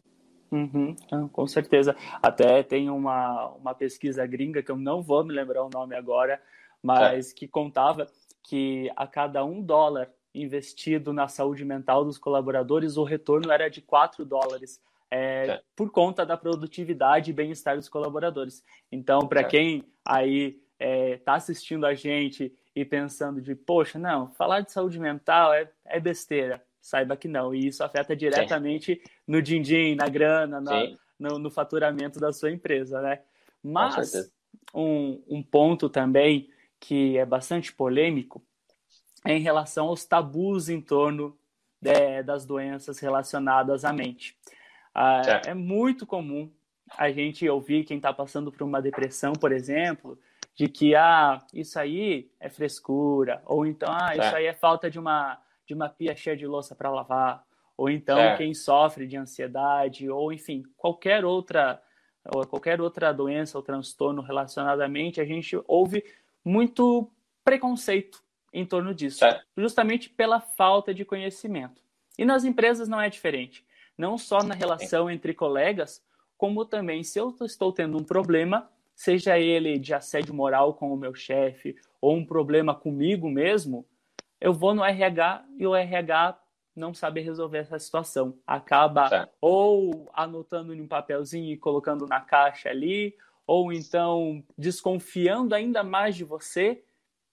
[0.51, 0.95] Uhum,
[1.31, 1.95] com certeza.
[2.21, 6.41] Até tem uma, uma pesquisa gringa que eu não vou me lembrar o nome agora,
[6.81, 7.35] mas é.
[7.35, 8.07] que contava
[8.43, 13.81] que a cada um dólar investido na saúde mental dos colaboradores, o retorno era de
[13.81, 14.81] 4 dólares.
[15.11, 15.61] É, é.
[15.75, 18.63] Por conta da produtividade e bem-estar dos colaboradores.
[18.91, 24.61] Então, para quem aí está é, assistindo a gente e pensando de, poxa, não, falar
[24.61, 27.53] de saúde mental é, é besteira saiba que não.
[27.53, 29.11] E isso afeta diretamente Sim.
[29.27, 30.87] no din-din, na grana, na,
[31.19, 33.21] no, no, faturamento da sua empresa, né?
[33.63, 34.31] Mas
[34.73, 38.41] um, um ponto também que é bastante polêmico
[39.25, 41.37] é em relação aos tabus em torno
[41.81, 44.37] de, das doenças relacionadas à mente.
[44.93, 46.51] Ah, é muito comum
[46.97, 50.17] a gente ouvir quem está passando por uma depressão, por exemplo,
[50.55, 54.99] de que ah, isso aí é frescura, ou então ah, isso aí é falta de
[54.99, 57.45] uma de uma pia cheia de louça para lavar,
[57.77, 58.35] ou então é.
[58.35, 61.79] quem sofre de ansiedade, ou enfim, qualquer outra
[62.25, 66.03] ou qualquer outra doença ou transtorno relacionado à mente, a gente ouve
[66.43, 67.09] muito
[67.43, 69.41] preconceito em torno disso, é.
[69.55, 71.81] justamente pela falta de conhecimento.
[72.17, 73.63] E nas empresas não é diferente.
[73.95, 76.03] Não só na relação entre colegas,
[76.35, 80.97] como também se eu estou tendo um problema, seja ele de assédio moral com o
[80.97, 83.85] meu chefe ou um problema comigo mesmo,
[84.39, 86.39] eu vou no RH e o RH
[86.75, 88.37] não sabe resolver essa situação.
[88.47, 95.83] Acaba ou anotando em um papelzinho e colocando na caixa ali, ou então desconfiando ainda
[95.83, 96.83] mais de você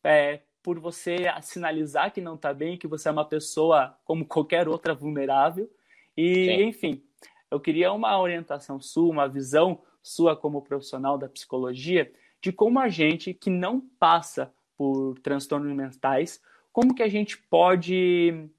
[0.03, 4.69] é, por você sinalizar que não está bem, que você é uma pessoa como qualquer
[4.69, 5.71] outra vulnerável.
[6.17, 6.63] E, Sim.
[6.65, 7.03] enfim,
[7.51, 12.89] eu queria uma orientação sua, uma visão sua como profissional da psicologia, de como a
[12.89, 16.41] gente que não passa por transtornos mentais
[16.77, 18.51] como que a gente pode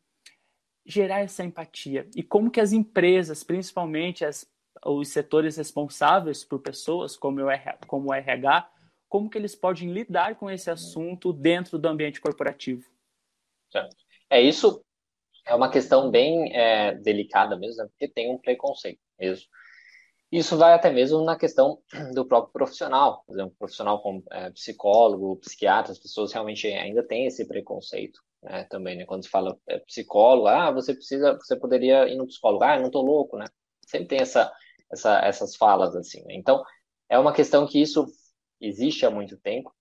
[0.83, 4.43] gerar essa empatia e como que as empresas, principalmente as,
[4.83, 8.71] os setores responsáveis por pessoas, como o, RH, como o RH,
[9.07, 12.89] como que eles podem lidar com esse assunto dentro do ambiente corporativo?
[14.27, 14.83] É isso
[15.45, 17.89] é uma questão bem é, delicada mesmo, né?
[17.89, 19.47] porque tem um preconceito mesmo.
[20.31, 21.81] Isso vai até mesmo na questão
[22.13, 27.25] do próprio profissional, por exemplo, profissional como é, psicólogo, psiquiatra, as pessoas realmente ainda têm
[27.25, 29.05] esse preconceito né, também, né?
[29.05, 32.91] Quando se fala é, psicólogo, ah, você precisa, você poderia ir no psicólogo, ah, não
[32.91, 33.45] tô louco, né?
[33.87, 34.51] Sempre tem essa,
[34.91, 36.21] essa, essas falas assim.
[36.25, 36.35] Né?
[36.35, 36.61] Então,
[37.09, 38.05] é uma questão que isso
[38.59, 39.73] existe há muito tempo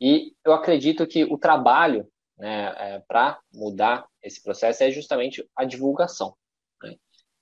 [0.00, 5.64] e eu acredito que o trabalho, né, é, para mudar esse processo é justamente a
[5.64, 6.36] divulgação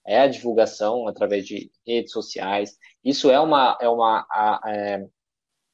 [0.06, 2.76] é a divulgação através de redes sociais.
[3.04, 3.76] Isso é uma.
[3.80, 5.06] É uma a, é,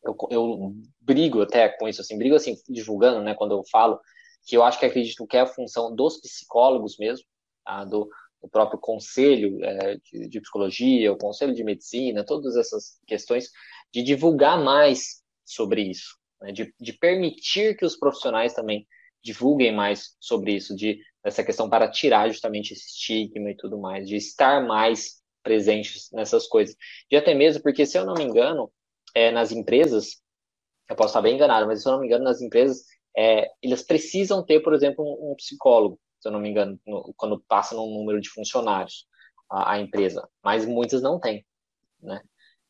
[0.05, 4.01] eu, eu, brigo até com isso, assim, brigo assim, divulgando, né, quando eu falo,
[4.47, 7.25] que eu acho que acredito que é a função dos psicólogos mesmo,
[7.65, 8.09] tá, do,
[8.41, 13.51] do, próprio conselho é, de, de, psicologia, o conselho de medicina, todas essas questões,
[13.93, 16.17] de divulgar mais sobre isso.
[16.41, 18.87] né, de, de permitir que os profissionais também
[19.23, 24.09] divulguem mais sobre isso, de essa questão para tirar justamente esse estigma e tudo mais,
[24.09, 26.77] de estar mais presentes nessas coisas.
[27.11, 28.71] E até mesmo porque, se eu não me engano,
[29.15, 30.23] é, nas empresas,
[30.89, 32.85] eu posso estar bem enganado, mas se eu não me engano, nas empresas,
[33.17, 37.13] é, eles precisam ter, por exemplo, um, um psicólogo, se eu não me engano, no,
[37.17, 39.07] quando passa num número de funcionários
[39.51, 41.45] a, a, empresa, mas muitas não têm,
[42.01, 42.21] né?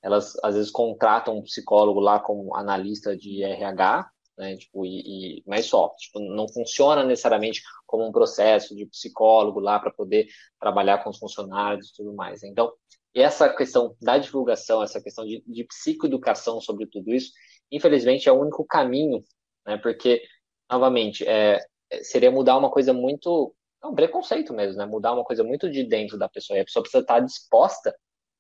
[0.03, 4.57] Elas, às vezes, contratam um psicólogo lá como analista de RH, né?
[4.57, 9.79] Tipo, e, e mas só, tipo, não funciona necessariamente como um processo de psicólogo lá
[9.79, 10.27] para poder
[10.61, 12.43] trabalhar com os funcionários e tudo mais.
[12.43, 12.73] Então,
[13.15, 17.33] essa questão da divulgação, essa questão de, de psicoeducação sobre tudo isso,
[17.71, 19.23] infelizmente é o único caminho,
[19.67, 19.77] né?
[19.77, 20.23] Porque,
[20.71, 21.61] novamente, é,
[22.03, 23.55] seria mudar uma coisa muito.
[23.83, 24.87] É um preconceito mesmo, né?
[24.87, 26.57] Mudar uma coisa muito de dentro da pessoa.
[26.57, 27.95] E a pessoa precisa estar disposta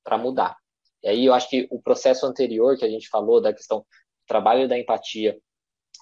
[0.05, 0.57] para mudar.
[1.03, 3.87] E aí eu acho que o processo anterior que a gente falou da questão do
[4.27, 5.37] trabalho da empatia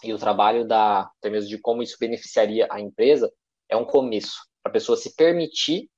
[0.02, 3.30] e o trabalho da até mesmo de como isso beneficiaria a empresa
[3.68, 5.88] é um começo para a pessoa se permitir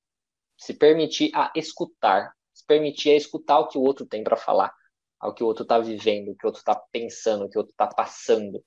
[0.59, 4.72] se permitir a escutar se permitir a escutar o que o outro tem para falar
[5.20, 7.61] ao que o outro está vivendo o que o outro está pensando o que o
[7.61, 8.62] outro está passando.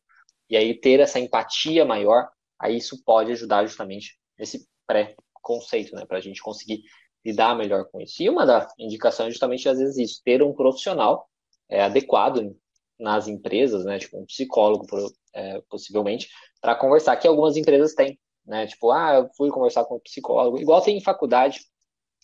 [0.49, 6.17] E aí ter essa empatia maior aí isso pode ajudar justamente nesse pré-conceito né para
[6.17, 6.81] a gente conseguir
[7.25, 8.21] lidar melhor com isso.
[8.21, 11.27] E uma das indicações é justamente às vezes isso ter um profissional
[11.67, 12.55] é, adequado
[12.99, 14.85] nas empresas, né, tipo um psicólogo
[15.33, 16.29] é, possivelmente,
[16.61, 20.59] para conversar, que algumas empresas têm, né, tipo, ah, eu fui conversar com um psicólogo,
[20.59, 21.59] igual tem em faculdade,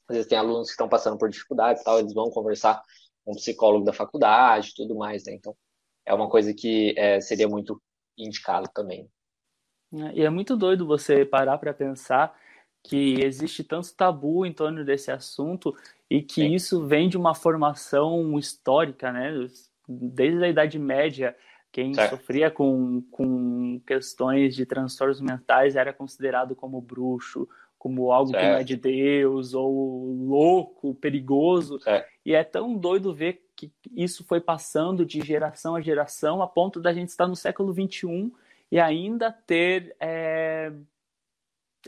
[0.07, 2.81] às vezes tem alunos que estão passando por dificuldades tal, eles vão conversar
[3.23, 5.55] com um psicólogo da faculdade tudo mais, né, então
[6.05, 7.81] é uma coisa que é, seria muito
[8.17, 9.10] indicado também.
[9.93, 12.36] É, e é muito doido você parar para pensar
[12.84, 15.75] que existe tanto tabu em torno desse assunto
[16.10, 16.53] e que Sim.
[16.53, 19.31] isso vem de uma formação histórica, né?
[19.87, 21.35] Desde a Idade Média,
[21.71, 22.17] quem certo.
[22.17, 27.47] sofria com, com questões de transtornos mentais era considerado como bruxo,
[27.79, 28.43] como algo certo.
[28.43, 31.79] que não é de Deus, ou louco, perigoso.
[31.79, 32.07] Certo.
[32.25, 36.79] E é tão doido ver que isso foi passando de geração a geração, a ponto
[36.79, 38.31] da gente estar no século XXI
[38.69, 40.71] e ainda ter é,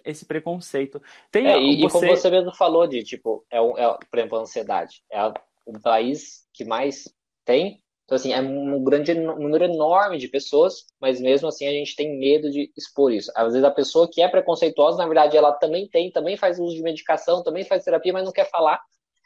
[0.06, 1.02] esse preconceito.
[1.30, 1.88] Tem, é, e, você...
[1.88, 5.04] e, como você mesmo falou de, tipo, é, um, é por exemplo, a ansiedade.
[5.12, 7.14] É o país que mais
[7.46, 7.83] tem
[8.14, 12.20] então, assim, é um grande número enorme de pessoas, mas mesmo assim a gente tem
[12.20, 13.32] medo de expor isso.
[13.36, 16.76] Às vezes a pessoa que é preconceituosa, na verdade, ela também tem, também faz uso
[16.76, 18.80] de medicação, também faz terapia, mas não quer falar.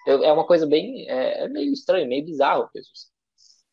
[0.08, 3.08] É uma coisa bem, é, é meio estranho, meio bizarro, Jesus.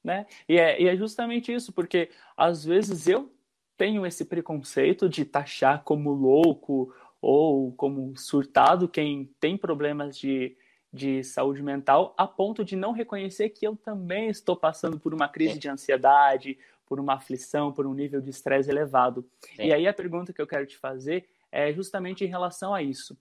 [0.02, 0.26] Né?
[0.48, 3.32] E é, e é justamente isso, porque às vezes eu
[3.76, 10.56] tenho esse preconceito de taxar como louco ou como surtado quem tem problemas de
[10.94, 15.28] de saúde mental a ponto de não reconhecer que eu também estou passando por uma
[15.28, 19.28] crise de ansiedade, por uma aflição, por um nível de estresse elevado.
[19.56, 19.64] Sim.
[19.64, 23.18] E aí a pergunta que eu quero te fazer é justamente em relação a isso.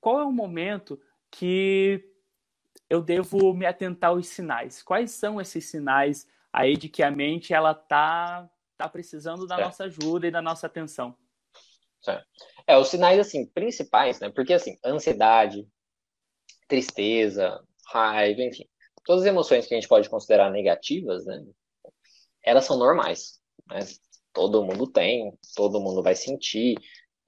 [0.00, 0.98] Qual é o momento
[1.30, 2.02] que
[2.88, 4.82] eu devo me atentar aos sinais?
[4.82, 8.48] Quais são esses sinais aí de que a mente ela tá
[8.78, 11.14] tá precisando da nossa ajuda e da nossa atenção?
[12.00, 12.26] Certo.
[12.66, 14.30] É, os sinais assim principais, né?
[14.30, 15.68] Porque assim, ansiedade,
[16.72, 18.64] tristeza, raiva, enfim,
[19.04, 21.44] todas as emoções que a gente pode considerar negativas, né,
[22.42, 23.40] elas são normais.
[23.68, 23.80] Né?
[24.32, 26.76] Todo mundo tem, todo mundo vai sentir.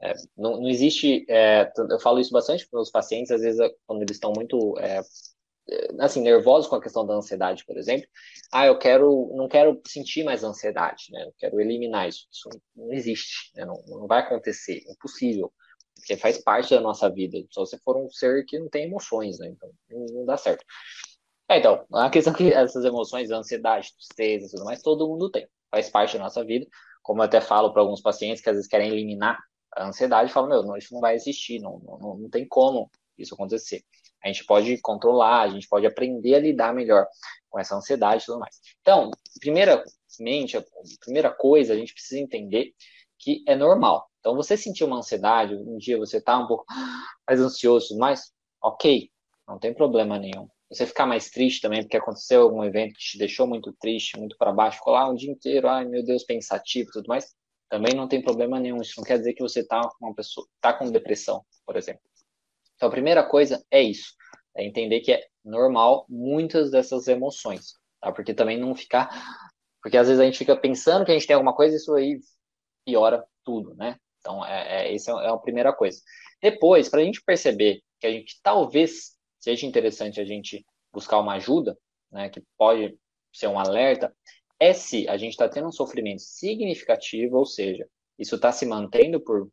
[0.00, 1.26] É, não, não, existe.
[1.28, 4.78] É, eu falo isso bastante para os pacientes, às vezes, quando eles estão muito.
[4.78, 5.02] É,
[5.98, 8.09] assim, nervosos com a questão da ansiedade, por exemplo.
[8.50, 11.24] Ah, eu quero, não quero sentir mais ansiedade, né?
[11.26, 12.26] Eu quero eliminar isso.
[12.33, 13.66] Isso não existe, né?
[13.66, 15.52] não, não vai acontecer, impossível
[16.04, 17.38] porque faz parte da nossa vida.
[17.50, 19.48] Só se for um ser que não tem emoções, né?
[19.48, 20.64] Então não dá certo.
[21.48, 25.30] É, então, a questão é que essas emoções, ansiedade, tristeza e tudo mais, todo mundo
[25.30, 25.48] tem.
[25.70, 26.66] Faz parte da nossa vida.
[27.02, 29.38] Como eu até falo para alguns pacientes que às vezes querem eliminar
[29.74, 33.34] a ansiedade, falam, meu, não, isso não vai existir, não, não, não tem como isso
[33.34, 33.82] acontecer.
[34.22, 37.06] A gente pode controlar, a gente pode aprender a lidar melhor
[37.50, 38.58] com essa ansiedade e tudo mais.
[38.80, 40.64] Então, primeiramente, a
[41.00, 42.72] primeira coisa, a gente precisa entender
[43.18, 44.08] que é normal.
[44.24, 46.64] Então, você sentir uma ansiedade, um dia você está um pouco
[47.28, 48.32] mais ansioso, mas
[48.62, 49.10] ok,
[49.46, 50.48] não tem problema nenhum.
[50.70, 54.34] Você ficar mais triste também porque aconteceu algum evento que te deixou muito triste, muito
[54.38, 57.34] para baixo, ficou lá um dia inteiro, ai meu Deus, pensativo tudo mais,
[57.68, 58.80] também não tem problema nenhum.
[58.80, 62.00] Isso não quer dizer que você está com uma pessoa, tá com depressão, por exemplo.
[62.76, 64.14] Então, a primeira coisa é isso,
[64.56, 68.10] é entender que é normal muitas dessas emoções, tá?
[68.10, 69.10] Porque também não ficar,
[69.82, 71.92] porque às vezes a gente fica pensando que a gente tem alguma coisa e isso
[71.92, 72.18] aí
[72.87, 73.98] piora tudo, né?
[74.24, 76.00] Então, é, é, essa é a primeira coisa.
[76.40, 81.34] Depois, para a gente perceber que a gente talvez seja interessante a gente buscar uma
[81.34, 81.76] ajuda,
[82.10, 82.98] né, que pode
[83.30, 84.14] ser um alerta,
[84.58, 87.87] S, a gente está tendo um sofrimento significativo, ou seja,
[88.18, 89.48] isso está se mantendo por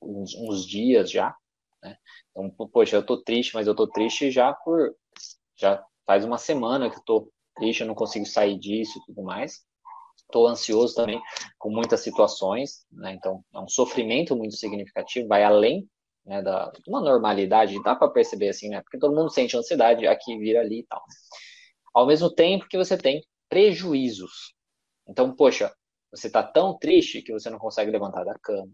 [0.00, 1.34] uns, uns dias já,
[1.82, 1.96] né?
[2.30, 4.94] Então, poxa, eu tô triste, mas eu tô triste já por
[5.56, 9.22] já faz uma semana que eu tô triste, eu não consigo sair disso e tudo
[9.22, 9.64] mais.
[10.34, 11.22] Estou ansioso também
[11.56, 13.12] com muitas situações, né?
[13.12, 15.88] Então, é um sofrimento muito significativo, vai além
[16.26, 18.80] né, da uma normalidade, dá para perceber assim, né?
[18.82, 21.00] Porque todo mundo sente ansiedade aqui, vira ali e tal.
[21.94, 24.52] Ao mesmo tempo que você tem prejuízos.
[25.08, 25.72] Então, poxa,
[26.10, 28.72] você está tão triste que você não consegue levantar da cama.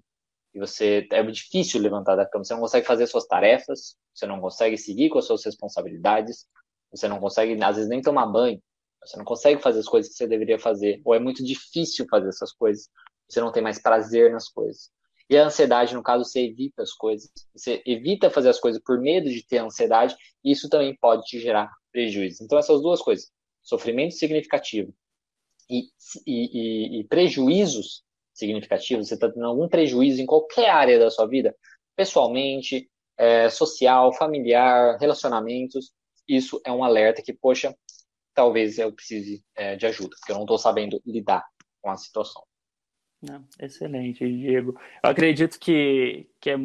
[0.55, 4.41] E você é difícil levantar da cama, você não consegue fazer suas tarefas, você não
[4.41, 6.47] consegue seguir com as suas responsabilidades,
[6.91, 8.59] você não consegue às vezes nem tomar banho,
[9.05, 12.29] você não consegue fazer as coisas que você deveria fazer, ou é muito difícil fazer
[12.29, 12.89] essas coisas,
[13.29, 14.91] você não tem mais prazer nas coisas.
[15.29, 19.01] E a ansiedade, no caso, você evita as coisas, você evita fazer as coisas por
[19.01, 22.43] medo de ter ansiedade, e isso também pode te gerar prejuízo.
[22.43, 23.31] Então, essas duas coisas,
[23.63, 24.93] sofrimento significativo
[25.69, 25.85] e,
[26.27, 28.03] e, e, e prejuízos
[28.35, 31.55] significativos, você está tendo algum prejuízo em qualquer área da sua vida,
[31.95, 35.93] pessoalmente, é, social, familiar, relacionamentos,
[36.27, 37.77] isso é um alerta que, poxa,
[38.41, 41.47] talvez eu precise é, de ajuda, porque eu não estou sabendo lidar
[41.83, 42.43] com a situação.
[43.21, 44.81] Não, excelente, Diego.
[45.05, 46.57] Eu acredito que, que é,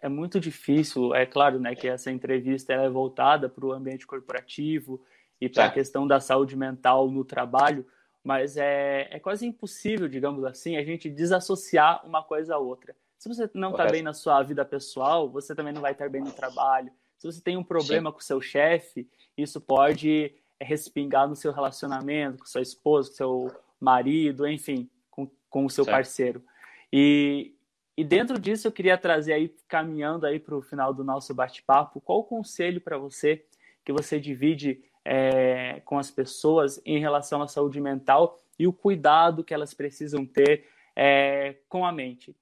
[0.00, 5.00] é muito difícil, é claro, né, que essa entrevista é voltada para o ambiente corporativo
[5.40, 7.86] e para a questão da saúde mental no trabalho,
[8.20, 12.96] mas é, é quase impossível, digamos assim, a gente desassociar uma coisa a outra.
[13.16, 16.22] Se você não está bem na sua vida pessoal, você também não vai estar bem
[16.22, 16.90] no trabalho.
[17.16, 18.14] Se você tem um problema Sim.
[18.14, 24.46] com seu chefe, isso pode respingar no seu relacionamento com sua esposa, com seu marido,
[24.46, 25.96] enfim, com, com o seu certo.
[25.96, 26.44] parceiro.
[26.92, 27.54] E,
[27.96, 32.00] e dentro disso eu queria trazer aí, caminhando aí para o final do nosso bate-papo,
[32.00, 33.44] qual o conselho para você
[33.84, 39.44] que você divide é, com as pessoas em relação à saúde mental e o cuidado
[39.44, 42.34] que elas precisam ter é, com a mente.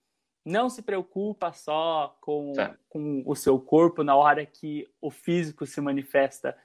[0.44, 2.52] Não se preocupa só com,
[2.88, 6.56] com o seu corpo na hora que o físico se manifesta.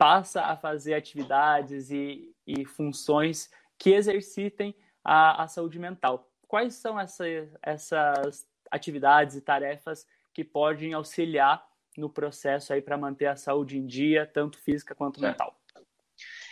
[0.00, 6.26] Passa a fazer atividades e, e funções que exercitem a, a saúde mental.
[6.48, 7.26] Quais são essa,
[7.62, 11.62] essas atividades e tarefas que podem auxiliar
[11.98, 15.54] no processo aí para manter a saúde em dia, tanto física quanto mental?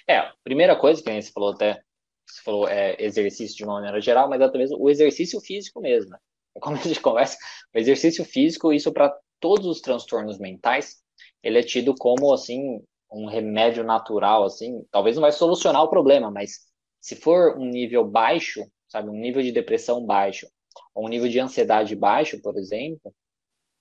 [0.06, 1.82] É, primeira coisa que você falou até,
[2.26, 6.10] você falou é exercício de uma maneira geral, mas até mesmo o exercício físico mesmo.
[6.10, 6.18] Né?
[6.60, 7.38] Como a gente conversa,
[7.74, 11.02] o exercício físico, isso para todos os transtornos mentais,
[11.42, 16.30] ele é tido como assim um remédio natural, assim, talvez não vai solucionar o problema,
[16.30, 16.66] mas
[17.00, 20.46] se for um nível baixo, sabe, um nível de depressão baixo,
[20.94, 23.14] ou um nível de ansiedade baixo, por exemplo,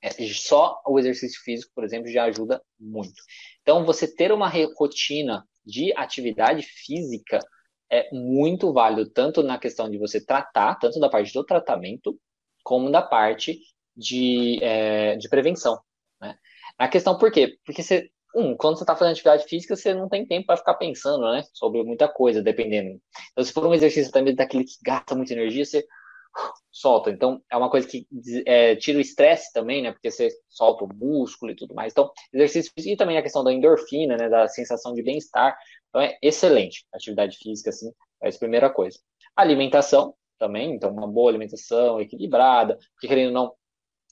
[0.01, 3.21] é, só o exercício físico, por exemplo, já ajuda muito.
[3.61, 7.39] Então, você ter uma rotina de atividade física
[7.89, 12.17] é muito válido, tanto na questão de você tratar, tanto da parte do tratamento,
[12.63, 13.59] como da parte
[13.95, 15.79] de, é, de prevenção.
[16.21, 16.37] Né?
[16.77, 17.57] A questão por quê?
[17.65, 20.75] Porque você, um, quando você está fazendo atividade física, você não tem tempo para ficar
[20.75, 22.99] pensando né, sobre muita coisa, dependendo.
[23.31, 25.85] Então, se for um exercício também daquele que gasta muita energia, você
[26.71, 27.09] solta.
[27.09, 28.07] Então, é uma coisa que
[28.45, 29.91] é, tira o estresse também, né?
[29.91, 31.93] Porque você solta o músculo e tudo mais.
[31.93, 34.29] Então, exercício físico e também a questão da endorfina, né?
[34.29, 35.57] Da sensação de bem-estar.
[35.89, 36.85] Então, é excelente.
[36.93, 38.99] Atividade física, assim, é a primeira coisa.
[39.35, 43.53] Alimentação também, então, uma boa alimentação equilibrada, porque querendo ou não,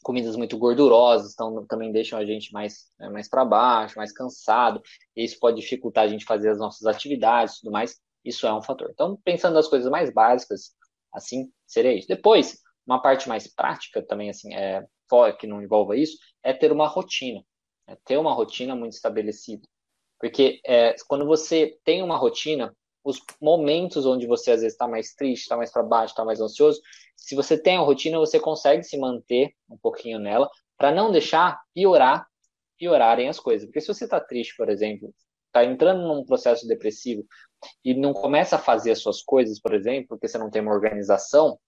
[0.05, 4.79] comidas muito gordurosas então, também deixam a gente mais, né, mais para baixo, mais cansado,
[5.15, 7.99] e isso pode dificultar a gente fazer as nossas atividades e tudo mais.
[8.23, 8.91] Isso é um fator.
[8.91, 10.75] Então, pensando nas coisas mais básicas,
[11.11, 12.07] assim, seria isso.
[12.07, 14.85] Depois, uma parte mais prática também, assim, é,
[15.39, 17.43] que não envolva isso, é ter uma rotina.
[17.87, 19.67] É ter uma rotina muito estabelecida.
[20.19, 25.13] Porque é, quando você tem uma rotina, os momentos onde você às vezes está mais
[25.13, 26.81] triste, está mais para baixo, está mais ansioso,
[27.15, 31.61] se você tem a rotina, você consegue se manter um pouquinho nela para não deixar
[31.73, 32.27] piorar,
[32.77, 33.67] piorarem as coisas.
[33.67, 35.13] Porque se você está triste, por exemplo,
[35.45, 37.23] está entrando num processo depressivo
[37.83, 40.73] e não começa a fazer as suas coisas, por exemplo, porque você não tem uma
[40.73, 41.59] organização,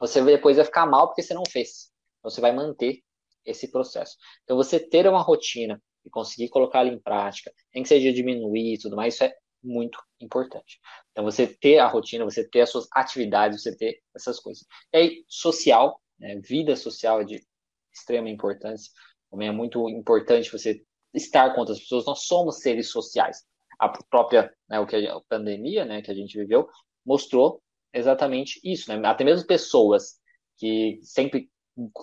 [0.00, 1.92] você depois vai ficar mal porque você não fez.
[2.18, 3.00] Então você vai manter
[3.46, 4.16] esse processo.
[4.42, 8.78] Então você ter uma rotina e conseguir colocá-la em prática, nem que seja diminuir e
[8.78, 9.32] tudo mais, isso é
[9.62, 10.80] muito importante.
[11.10, 14.66] Então você ter a rotina, você ter as suas atividades, você ter essas coisas.
[14.92, 17.46] E aí, social, né, vida social é de
[17.92, 18.90] extrema importância.
[19.30, 20.82] Também é muito importante você
[21.14, 22.06] estar com outras pessoas.
[22.06, 23.44] Nós somos seres sociais.
[23.78, 26.68] A própria, né, o que a, pandemia, né, que a gente viveu,
[27.04, 29.06] mostrou exatamente isso, né?
[29.06, 30.20] Até mesmo pessoas
[30.56, 31.50] que sempre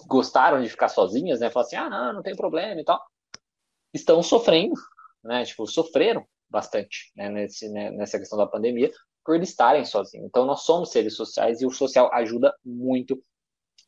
[0.07, 1.49] gostaram de ficar sozinhas, né?
[1.49, 3.01] Falam assim, ah, não, não tem problema e tal.
[3.93, 4.75] Estão sofrendo,
[5.23, 5.45] né?
[5.45, 7.29] Tipo, sofreram bastante né?
[7.29, 7.91] Nesse, né?
[7.91, 8.91] nessa questão da pandemia,
[9.23, 10.27] por eles estarem sozinhos.
[10.27, 13.21] Então, nós somos seres sociais e o social ajuda muito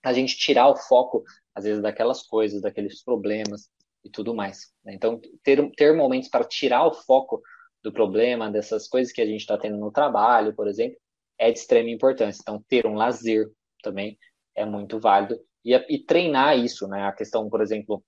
[0.03, 3.69] a gente tirar o foco, às vezes, daquelas coisas, daqueles problemas
[4.03, 4.71] e tudo mais.
[4.83, 4.93] Né?
[4.93, 7.41] Então, ter, ter momentos para tirar o foco
[7.83, 10.97] do problema, dessas coisas que a gente está tendo no trabalho, por exemplo,
[11.37, 12.41] é de extrema importância.
[12.41, 13.49] Então, ter um lazer
[13.81, 14.17] também
[14.55, 15.39] é muito válido.
[15.63, 17.03] E, e treinar isso, né?
[17.03, 18.03] A questão, por exemplo,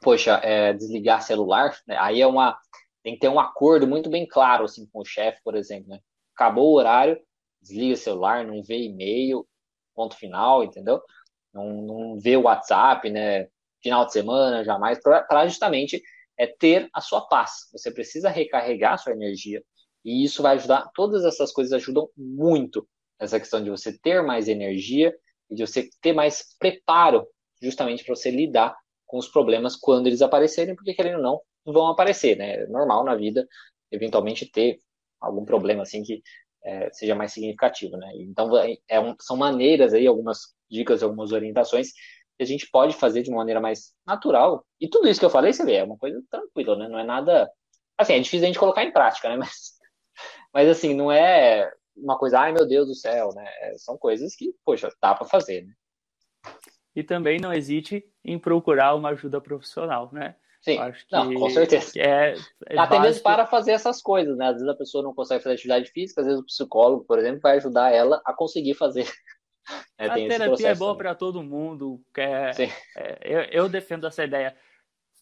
[0.00, 1.96] poxa, é, desligar celular, né?
[1.98, 2.58] aí é uma.
[3.06, 5.90] Tem que ter um acordo muito bem claro assim, com o chefe, por exemplo.
[5.90, 6.00] Né?
[6.34, 7.16] Acabou o horário,
[7.62, 9.46] desliga o celular, não vê e-mail,
[9.94, 11.00] ponto final, entendeu?
[11.54, 13.46] Não, não vê o WhatsApp, né?
[13.80, 16.02] Final de semana, jamais, para justamente
[16.36, 17.68] é ter a sua paz.
[17.70, 19.62] Você precisa recarregar a sua energia.
[20.04, 22.88] E isso vai ajudar, todas essas coisas ajudam muito
[23.20, 25.16] essa questão de você ter mais energia
[25.48, 27.24] e de você ter mais preparo
[27.62, 28.76] justamente para você lidar
[29.06, 31.40] com os problemas quando eles aparecerem, porque querendo ou não,
[31.72, 32.62] vão aparecer, né?
[32.62, 33.46] É normal na vida,
[33.90, 34.80] eventualmente, ter
[35.20, 36.22] algum problema assim que
[36.64, 38.10] é, seja mais significativo, né?
[38.16, 38.50] Então,
[38.88, 41.92] é um, são maneiras aí, algumas dicas, algumas orientações
[42.36, 44.66] que a gente pode fazer de uma maneira mais natural.
[44.80, 46.88] E tudo isso que eu falei, você vê, é uma coisa tranquila, né?
[46.88, 47.50] Não é nada.
[47.96, 49.36] Assim, é difícil a gente colocar em prática, né?
[49.38, 49.76] Mas,
[50.52, 53.44] mas assim, não é uma coisa, ai meu Deus do céu, né?
[53.60, 55.74] É, são coisas que, poxa, dá para fazer, né?
[56.94, 60.34] E também não hesite em procurar uma ajuda profissional, né?
[60.66, 61.92] Sim, Acho que não, com certeza.
[61.96, 62.34] É,
[62.68, 64.46] é Até mesmo para fazer essas coisas, né?
[64.46, 67.38] Às vezes a pessoa não consegue fazer atividade física, às vezes o psicólogo, por exemplo,
[67.40, 69.06] vai ajudar ela a conseguir fazer.
[69.98, 72.00] É, a terapia é boa para todo mundo.
[72.16, 72.50] É,
[72.96, 74.56] é, eu, eu, defendo essa ideia.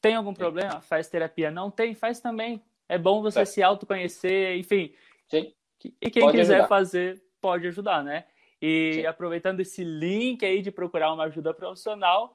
[0.00, 0.80] Tem algum problema?
[0.80, 1.50] Faz terapia.
[1.50, 1.94] Não tem?
[1.94, 2.62] Faz também.
[2.86, 3.44] É bom você é.
[3.46, 4.94] se autoconhecer, enfim.
[5.30, 5.52] Sim.
[6.00, 6.68] E quem pode quiser ajudar.
[6.68, 8.24] fazer, pode ajudar, né?
[8.60, 9.06] E Sim.
[9.06, 12.34] aproveitando esse link aí de procurar uma ajuda profissional,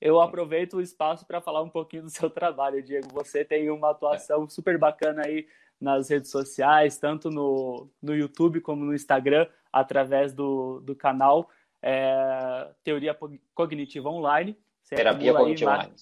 [0.00, 3.08] eu aproveito o espaço para falar um pouquinho do seu trabalho, Diego.
[3.12, 4.48] Você tem uma atuação é.
[4.48, 5.46] super bacana aí
[5.80, 11.50] nas redes sociais, tanto no, no YouTube como no Instagram, através do, do canal
[11.82, 13.16] é, Teoria
[13.54, 14.56] Cognitiva Online.
[14.82, 15.94] Você Terapia Cognitiva Online.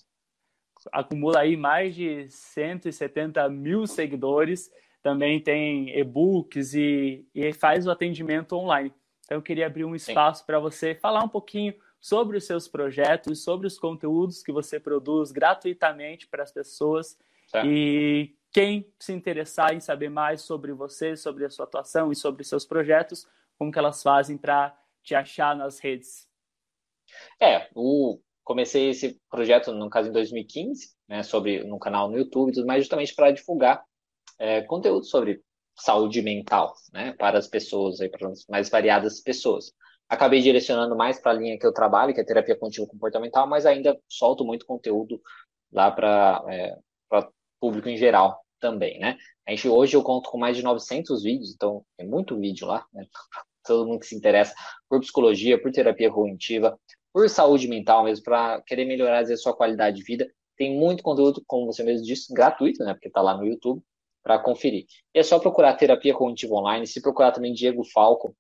[0.93, 4.71] Acumula aí mais de 170 mil seguidores
[5.05, 8.91] também tem e-books e, e faz o atendimento online.
[9.23, 11.75] Então, eu queria abrir um espaço para você falar um pouquinho
[12.05, 17.19] sobre os seus projetos, sobre os conteúdos que você produz gratuitamente para as pessoas.
[17.47, 17.67] Certo.
[17.67, 22.45] E quem se interessar em saber mais sobre você, sobre a sua atuação e sobre
[22.45, 23.27] seus projetos,
[23.57, 26.29] como que elas fazem para te achar nas redes?
[27.41, 32.53] É, o, comecei esse projeto, no caso, em 2015, né, sobre, no canal no YouTube,
[32.67, 33.83] mas justamente para divulgar
[34.39, 35.43] é, conteúdo sobre
[35.75, 39.73] saúde mental, né, para as pessoas, aí, para as mais variadas pessoas.
[40.15, 43.67] Acabei direcionando mais para a linha que eu trabalho, que é terapia contínua comportamental, mas
[43.67, 45.21] ainda solto muito conteúdo
[45.73, 46.77] lá para é,
[47.65, 49.17] público em geral também, né?
[49.47, 52.87] A gente, hoje eu conto com mais de 900 vídeos, então é muito vídeo lá,
[52.93, 53.07] né?
[53.67, 54.55] Todo mundo que se interessa
[54.89, 56.79] por psicologia, por terapia cognitiva,
[57.12, 60.31] por saúde mental mesmo, para querer melhorar a sua qualidade de vida.
[60.57, 62.93] Tem muito conteúdo, como você mesmo disse, gratuito, né?
[62.93, 63.83] Porque está lá no YouTube
[64.23, 64.85] para conferir.
[65.15, 68.37] E é só procurar terapia cognitiva online, se procurar também Diego Falco,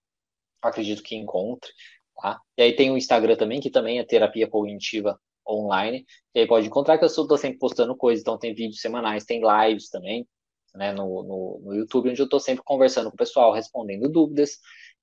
[0.68, 1.70] acredito que encontre,
[2.16, 2.40] tá?
[2.56, 6.66] E aí tem o Instagram também, que também é terapia cognitiva online, e aí pode
[6.66, 10.26] encontrar que eu estou sempre postando coisas, então tem vídeos semanais, tem lives também,
[10.74, 14.58] né, no, no, no YouTube, onde eu estou sempre conversando com o pessoal, respondendo dúvidas,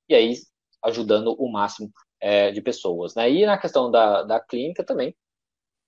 [0.09, 0.35] e aí
[0.83, 3.29] ajudando o máximo é, de pessoas, né?
[3.31, 5.15] E na questão da, da clínica também,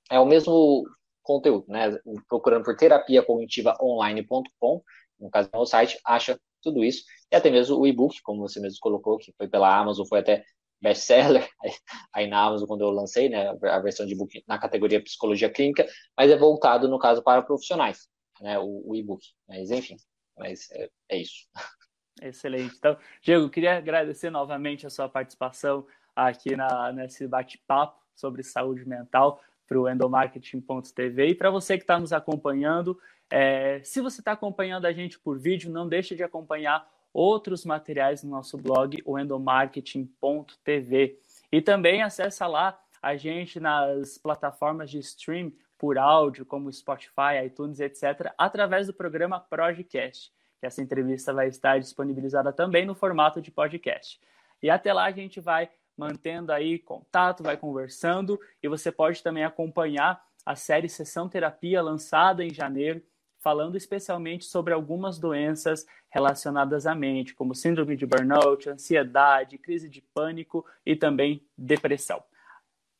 [0.09, 0.83] é o mesmo
[1.21, 1.97] conteúdo, né?
[2.27, 4.83] Procurando por terapia cognitiva online.com,
[5.19, 7.03] no caso do meu site, acha tudo isso.
[7.31, 10.43] E até mesmo o e-book, como você mesmo colocou, que foi pela Amazon, foi até
[10.81, 11.47] best-seller
[12.13, 13.49] aí na Amazon quando eu lancei, né?
[13.63, 15.85] A versão de e-book na categoria psicologia clínica,
[16.17, 18.07] mas é voltado, no caso, para profissionais,
[18.41, 18.57] né?
[18.59, 19.23] O, o e-book.
[19.47, 19.95] Mas, enfim,
[20.37, 21.47] mas é, é isso.
[22.21, 22.75] Excelente.
[22.77, 25.85] Então, Diego, queria agradecer novamente a sua participação
[26.15, 31.27] aqui na, nesse bate-papo sobre saúde mental para o endomarketing.tv.
[31.29, 32.97] E para você que está nos acompanhando,
[33.29, 38.23] é, se você está acompanhando a gente por vídeo, não deixe de acompanhar outros materiais
[38.23, 41.19] no nosso blog, o endomarketing.tv.
[41.51, 47.79] E também acessa lá a gente nas plataformas de stream por áudio, como Spotify, iTunes,
[47.79, 53.51] etc., através do programa Projecast, que essa entrevista vai estar disponibilizada também no formato de
[53.51, 54.19] podcast.
[54.61, 59.43] E até lá a gente vai mantendo aí contato, vai conversando e você pode também
[59.43, 63.01] acompanhar a série Sessão Terapia lançada em janeiro,
[63.43, 70.01] falando especialmente sobre algumas doenças relacionadas à mente, como síndrome de burnout, ansiedade, crise de
[70.01, 72.23] pânico e também depressão.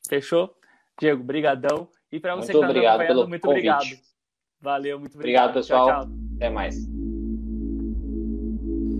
[0.06, 0.54] Fechou?
[1.00, 1.88] Diego, brigadão.
[2.12, 3.68] E para você muito que está acompanhando, muito convite.
[3.70, 4.00] obrigado.
[4.60, 5.48] Valeu, muito obrigado.
[5.48, 5.88] Obrigado, pessoal.
[5.88, 6.12] Tchau, tchau.
[6.36, 6.76] Até mais.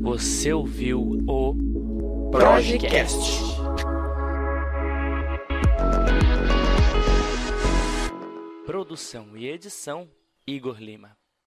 [0.00, 3.44] Você ouviu o Projecast.
[8.66, 10.08] Produção e edição
[10.46, 11.23] Igor Lima.